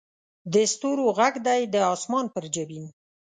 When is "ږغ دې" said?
1.17-1.59